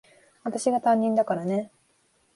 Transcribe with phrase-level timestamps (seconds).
[0.41, 1.69] 私が担任だからね。